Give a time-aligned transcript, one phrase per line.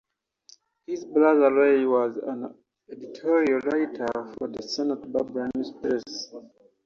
[0.87, 2.55] His brother, Larry, was an
[2.89, 6.33] editorial writer for the "Santa Barbara News-Press".